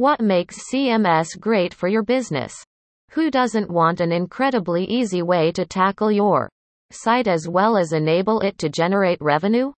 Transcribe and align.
What 0.00 0.22
makes 0.22 0.72
CMS 0.72 1.38
great 1.38 1.74
for 1.74 1.86
your 1.86 2.02
business? 2.02 2.54
Who 3.10 3.30
doesn't 3.30 3.70
want 3.70 4.00
an 4.00 4.12
incredibly 4.12 4.86
easy 4.86 5.20
way 5.20 5.52
to 5.52 5.66
tackle 5.66 6.10
your 6.10 6.48
site 6.90 7.28
as 7.28 7.46
well 7.46 7.76
as 7.76 7.92
enable 7.92 8.40
it 8.40 8.56
to 8.60 8.70
generate 8.70 9.20
revenue? 9.20 9.72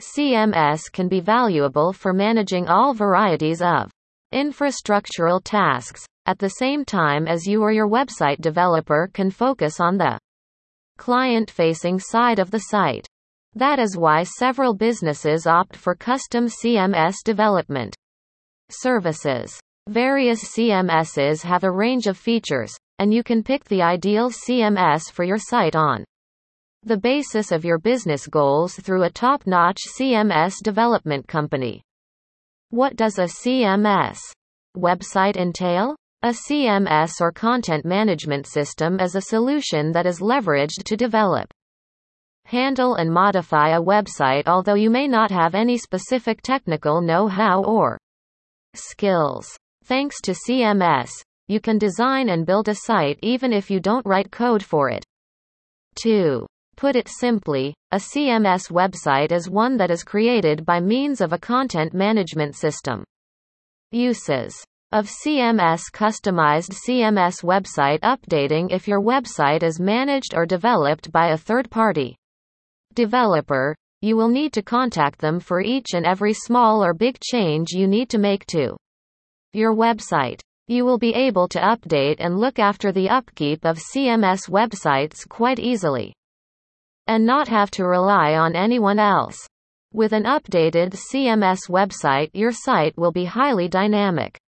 CMS 0.00 0.90
can 0.90 1.06
be 1.06 1.20
valuable 1.20 1.92
for 1.92 2.12
managing 2.12 2.66
all 2.66 2.92
varieties 2.92 3.62
of 3.62 3.88
infrastructural 4.34 5.40
tasks, 5.44 6.04
at 6.26 6.40
the 6.40 6.50
same 6.50 6.84
time 6.84 7.28
as 7.28 7.46
you 7.46 7.62
or 7.62 7.70
your 7.70 7.88
website 7.88 8.40
developer 8.40 9.08
can 9.14 9.30
focus 9.30 9.78
on 9.78 9.96
the 9.96 10.18
client 10.96 11.52
facing 11.52 12.00
side 12.00 12.40
of 12.40 12.50
the 12.50 12.64
site. 12.72 13.06
That 13.54 13.78
is 13.78 13.96
why 13.96 14.24
several 14.24 14.74
businesses 14.74 15.46
opt 15.46 15.76
for 15.76 15.94
custom 15.94 16.46
CMS 16.46 17.18
development 17.24 17.94
services. 18.70 19.60
Various 19.88 20.54
CMSs 20.54 21.42
have 21.44 21.64
a 21.64 21.70
range 21.70 22.08
of 22.08 22.18
features, 22.18 22.76
and 22.98 23.10
you 23.10 23.22
can 23.22 23.42
pick 23.42 23.64
the 23.64 23.80
ideal 23.80 24.28
CMS 24.28 25.10
for 25.10 25.24
your 25.24 25.38
site 25.38 25.74
on 25.74 26.04
the 26.82 26.98
basis 26.98 27.50
of 27.50 27.64
your 27.64 27.78
business 27.78 28.26
goals 28.26 28.74
through 28.74 29.04
a 29.04 29.10
top 29.10 29.46
notch 29.46 29.78
CMS 29.98 30.56
development 30.62 31.26
company. 31.26 31.80
What 32.68 32.96
does 32.96 33.18
a 33.18 33.22
CMS 33.22 34.18
website 34.76 35.38
entail? 35.38 35.96
A 36.22 36.34
CMS 36.34 37.12
or 37.22 37.32
content 37.32 37.86
management 37.86 38.46
system 38.46 39.00
is 39.00 39.14
a 39.14 39.22
solution 39.22 39.92
that 39.92 40.04
is 40.04 40.20
leveraged 40.20 40.84
to 40.84 40.98
develop, 40.98 41.50
handle, 42.44 42.96
and 42.96 43.10
modify 43.10 43.70
a 43.70 43.80
website, 43.80 44.48
although 44.48 44.74
you 44.74 44.90
may 44.90 45.08
not 45.08 45.30
have 45.30 45.54
any 45.54 45.78
specific 45.78 46.42
technical 46.42 47.00
know 47.00 47.26
how 47.26 47.64
or 47.64 47.96
skills. 48.74 49.58
Thanks 49.88 50.20
to 50.24 50.32
CMS, 50.32 51.08
you 51.46 51.60
can 51.60 51.78
design 51.78 52.28
and 52.28 52.44
build 52.44 52.68
a 52.68 52.74
site 52.74 53.18
even 53.22 53.54
if 53.54 53.70
you 53.70 53.80
don't 53.80 54.04
write 54.04 54.30
code 54.30 54.62
for 54.62 54.90
it. 54.90 55.02
2. 56.02 56.46
Put 56.76 56.94
it 56.94 57.08
simply, 57.08 57.72
a 57.90 57.96
CMS 57.96 58.70
website 58.70 59.32
is 59.32 59.48
one 59.48 59.78
that 59.78 59.90
is 59.90 60.04
created 60.04 60.66
by 60.66 60.78
means 60.78 61.22
of 61.22 61.32
a 61.32 61.38
content 61.38 61.94
management 61.94 62.54
system. 62.54 63.02
Uses 63.90 64.62
of 64.92 65.08
CMS 65.08 65.80
Customized 65.90 66.74
CMS 66.86 67.42
website 67.42 68.00
updating 68.00 68.70
if 68.70 68.86
your 68.86 69.00
website 69.00 69.62
is 69.62 69.80
managed 69.80 70.34
or 70.34 70.44
developed 70.44 71.10
by 71.12 71.28
a 71.28 71.38
third 71.38 71.70
party 71.70 72.14
developer, 72.92 73.74
you 74.02 74.18
will 74.18 74.28
need 74.28 74.52
to 74.52 74.60
contact 74.60 75.18
them 75.18 75.40
for 75.40 75.62
each 75.62 75.94
and 75.94 76.04
every 76.04 76.34
small 76.34 76.84
or 76.84 76.92
big 76.92 77.18
change 77.22 77.70
you 77.70 77.88
need 77.88 78.10
to 78.10 78.18
make 78.18 78.44
to 78.44 78.76
your 79.52 79.74
website. 79.74 80.40
You 80.66 80.84
will 80.84 80.98
be 80.98 81.14
able 81.14 81.48
to 81.48 81.58
update 81.58 82.16
and 82.18 82.38
look 82.38 82.58
after 82.58 82.92
the 82.92 83.08
upkeep 83.08 83.64
of 83.64 83.78
CMS 83.78 84.48
websites 84.50 85.26
quite 85.28 85.58
easily 85.58 86.12
and 87.06 87.24
not 87.24 87.48
have 87.48 87.70
to 87.70 87.86
rely 87.86 88.34
on 88.34 88.54
anyone 88.54 88.98
else. 88.98 89.38
With 89.94 90.12
an 90.12 90.24
updated 90.24 90.94
CMS 90.94 91.70
website, 91.70 92.28
your 92.34 92.52
site 92.52 92.96
will 92.98 93.12
be 93.12 93.24
highly 93.24 93.66
dynamic 93.66 94.38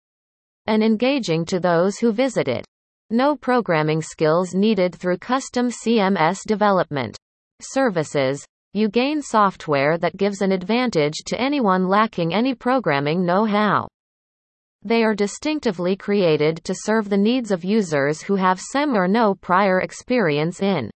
and 0.67 0.83
engaging 0.83 1.43
to 1.45 1.59
those 1.59 1.97
who 1.97 2.11
visit 2.11 2.47
it. 2.47 2.63
No 3.09 3.35
programming 3.35 4.03
skills 4.03 4.53
needed 4.53 4.93
through 4.93 5.17
custom 5.17 5.69
CMS 5.69 6.41
development 6.45 7.17
services. 7.59 8.45
You 8.73 8.87
gain 8.87 9.23
software 9.23 9.97
that 9.97 10.15
gives 10.15 10.41
an 10.41 10.51
advantage 10.51 11.23
to 11.25 11.41
anyone 11.41 11.87
lacking 11.87 12.33
any 12.33 12.53
programming 12.53 13.25
know 13.25 13.45
how. 13.45 13.87
They 14.83 15.03
are 15.03 15.13
distinctively 15.13 15.95
created 15.95 16.63
to 16.63 16.73
serve 16.75 17.07
the 17.07 17.17
needs 17.17 17.51
of 17.51 17.63
users 17.63 18.23
who 18.23 18.35
have 18.35 18.59
some 18.59 18.95
or 18.95 19.07
no 19.07 19.35
prior 19.35 19.81
experience 19.81 20.59
in 20.59 20.89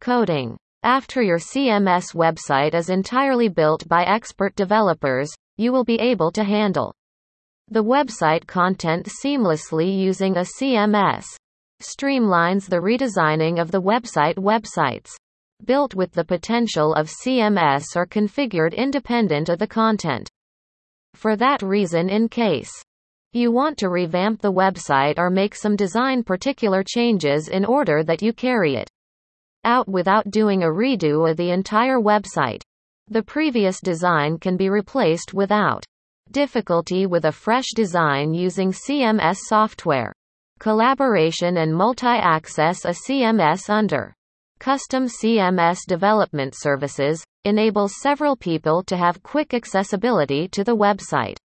coding. 0.00 0.56
After 0.84 1.20
your 1.20 1.38
CMS 1.38 2.14
website 2.14 2.72
is 2.72 2.88
entirely 2.88 3.48
built 3.48 3.88
by 3.88 4.04
expert 4.04 4.54
developers, 4.54 5.28
you 5.56 5.72
will 5.72 5.84
be 5.84 5.98
able 5.98 6.30
to 6.32 6.44
handle 6.44 6.94
the 7.68 7.82
website 7.82 8.46
content 8.46 9.06
seamlessly 9.06 9.92
using 9.96 10.36
a 10.36 10.46
CMS. 10.58 11.24
Streamlines 11.82 12.68
the 12.68 12.76
redesigning 12.76 13.60
of 13.60 13.70
the 13.70 13.82
website 13.82 14.36
websites 14.36 15.10
built 15.64 15.94
with 15.94 16.12
the 16.12 16.24
potential 16.24 16.94
of 16.94 17.10
CMS 17.10 17.96
are 17.96 18.06
configured 18.06 18.74
independent 18.74 19.48
of 19.48 19.58
the 19.58 19.66
content. 19.66 20.30
For 21.14 21.36
that 21.36 21.60
reason 21.60 22.08
in 22.08 22.28
case 22.28 22.70
you 23.32 23.52
want 23.52 23.78
to 23.78 23.88
revamp 23.88 24.40
the 24.40 24.52
website 24.52 25.18
or 25.18 25.30
make 25.30 25.54
some 25.54 25.76
design 25.76 26.24
particular 26.24 26.82
changes 26.82 27.48
in 27.48 27.64
order 27.64 28.02
that 28.02 28.22
you 28.22 28.32
carry 28.32 28.74
it 28.74 28.90
out 29.64 29.88
without 29.88 30.30
doing 30.30 30.62
a 30.62 30.66
redo 30.66 31.30
of 31.30 31.36
the 31.36 31.50
entire 31.50 31.98
website. 31.98 32.62
The 33.08 33.22
previous 33.22 33.80
design 33.80 34.38
can 34.38 34.56
be 34.56 34.68
replaced 34.68 35.34
without 35.34 35.84
difficulty 36.30 37.06
with 37.06 37.24
a 37.24 37.32
fresh 37.32 37.66
design 37.74 38.34
using 38.34 38.72
CMS 38.72 39.36
software. 39.48 40.12
Collaboration 40.58 41.58
and 41.58 41.74
multi-access 41.74 42.84
A 42.84 42.90
CMS 42.90 43.68
under 43.68 44.14
Custom 44.58 45.06
CMS 45.06 45.78
Development 45.86 46.54
Services 46.56 47.24
enables 47.44 48.00
several 48.00 48.36
people 48.36 48.82
to 48.84 48.96
have 48.96 49.22
quick 49.22 49.54
accessibility 49.54 50.48
to 50.48 50.62
the 50.62 50.76
website. 50.76 51.36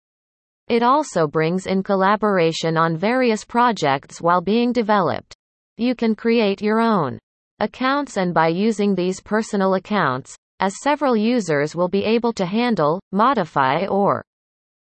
It 0.67 0.81
also 0.81 1.27
brings 1.27 1.67
in 1.67 1.83
collaboration 1.83 2.75
on 2.75 2.97
various 2.97 3.45
projects 3.45 4.19
while 4.19 4.41
being 4.41 4.73
developed. 4.73 5.35
You 5.77 5.93
can 5.93 6.15
create 6.15 6.61
your 6.61 6.79
own 6.79 7.19
accounts 7.59 8.17
and 8.17 8.33
by 8.33 8.47
using 8.47 8.95
these 8.95 9.21
personal 9.21 9.75
accounts, 9.75 10.35
as 10.59 10.81
several 10.81 11.15
users 11.15 11.75
will 11.75 11.87
be 11.87 12.03
able 12.03 12.33
to 12.33 12.45
handle, 12.45 12.99
modify 13.11 13.85
or 13.85 14.23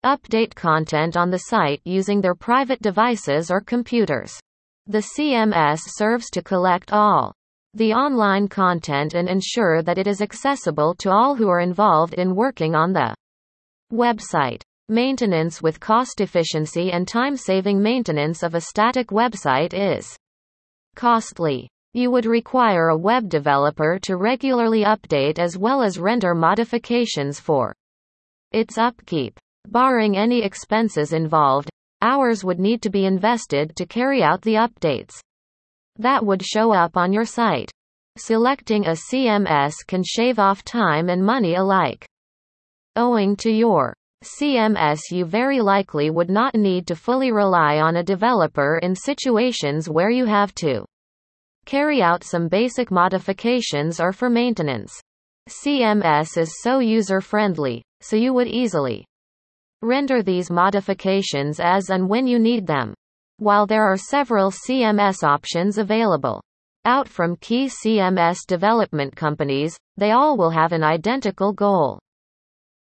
update 0.04 0.54
content 0.56 1.16
on 1.16 1.30
the 1.30 1.38
site 1.38 1.80
using 1.84 2.20
their 2.20 2.34
private 2.34 2.82
devices 2.82 3.50
or 3.50 3.60
computers. 3.60 4.32
The 4.86 5.06
CMS 5.16 5.80
serves 5.84 6.30
to 6.30 6.42
collect 6.42 6.92
all 6.92 7.32
the 7.74 7.92
online 7.92 8.48
content 8.48 9.14
and 9.14 9.28
ensure 9.28 9.82
that 9.82 9.98
it 9.98 10.08
is 10.08 10.20
accessible 10.20 10.96
to 10.96 11.12
all 11.12 11.36
who 11.36 11.48
are 11.48 11.60
involved 11.60 12.14
in 12.14 12.34
working 12.34 12.74
on 12.74 12.92
the 12.92 13.14
website. 13.92 14.62
Maintenance 14.90 15.62
with 15.62 15.78
cost 15.78 16.20
efficiency 16.20 16.90
and 16.90 17.06
time 17.06 17.36
saving 17.36 17.80
maintenance 17.80 18.42
of 18.42 18.56
a 18.56 18.60
static 18.60 19.10
website 19.10 19.72
is 19.72 20.16
costly. 20.96 21.68
You 21.94 22.10
would 22.10 22.26
require 22.26 22.88
a 22.88 22.96
web 22.96 23.28
developer 23.28 24.00
to 24.02 24.16
regularly 24.16 24.82
update 24.82 25.38
as 25.38 25.56
well 25.56 25.80
as 25.80 26.00
render 26.00 26.34
modifications 26.34 27.38
for 27.38 27.72
its 28.50 28.78
upkeep. 28.78 29.38
Barring 29.68 30.16
any 30.16 30.42
expenses 30.42 31.12
involved, 31.12 31.70
hours 32.02 32.42
would 32.42 32.58
need 32.58 32.82
to 32.82 32.90
be 32.90 33.04
invested 33.04 33.76
to 33.76 33.86
carry 33.86 34.24
out 34.24 34.42
the 34.42 34.54
updates. 34.54 35.20
That 35.98 36.26
would 36.26 36.44
show 36.44 36.72
up 36.72 36.96
on 36.96 37.12
your 37.12 37.26
site. 37.26 37.70
Selecting 38.18 38.86
a 38.86 38.96
CMS 39.08 39.74
can 39.86 40.02
shave 40.02 40.40
off 40.40 40.64
time 40.64 41.08
and 41.08 41.24
money 41.24 41.54
alike. 41.54 42.04
Owing 42.96 43.36
to 43.36 43.52
your 43.52 43.94
CMS, 44.22 45.00
you 45.10 45.24
very 45.24 45.60
likely 45.60 46.10
would 46.10 46.28
not 46.28 46.54
need 46.54 46.86
to 46.86 46.94
fully 46.94 47.32
rely 47.32 47.78
on 47.78 47.96
a 47.96 48.02
developer 48.02 48.78
in 48.82 48.94
situations 48.94 49.88
where 49.88 50.10
you 50.10 50.26
have 50.26 50.54
to 50.56 50.84
carry 51.64 52.02
out 52.02 52.22
some 52.22 52.46
basic 52.46 52.90
modifications 52.90 53.98
or 53.98 54.12
for 54.12 54.28
maintenance. 54.28 54.92
CMS 55.48 56.36
is 56.36 56.60
so 56.62 56.80
user-friendly, 56.80 57.82
so 58.02 58.14
you 58.14 58.34
would 58.34 58.46
easily 58.46 59.06
render 59.80 60.22
these 60.22 60.50
modifications 60.50 61.58
as 61.58 61.88
and 61.88 62.06
when 62.06 62.26
you 62.26 62.38
need 62.38 62.66
them. 62.66 62.92
While 63.38 63.66
there 63.66 63.84
are 63.84 63.96
several 63.96 64.50
CMS 64.50 65.22
options 65.22 65.78
available 65.78 66.42
out 66.84 67.08
from 67.08 67.36
key 67.36 67.70
CMS 67.70 68.40
development 68.46 69.16
companies, 69.16 69.78
they 69.96 70.10
all 70.10 70.36
will 70.36 70.50
have 70.50 70.72
an 70.72 70.84
identical 70.84 71.54
goal. 71.54 71.98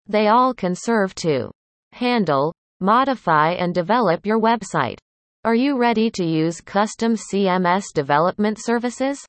They 0.09 0.29
all 0.29 0.55
can 0.55 0.75
serve 0.75 1.15
to 1.17 1.51
handle, 1.93 2.55
modify 2.81 3.53
and 3.53 3.75
develop 3.75 4.25
your 4.25 4.41
website. 4.41 4.99
Are 5.45 5.55
you 5.55 5.77
ready 5.77 6.11
to 6.13 6.25
use 6.25 6.63
custom 6.63 7.15
CMS 7.15 7.85
development 7.95 8.59
services? 8.59 9.25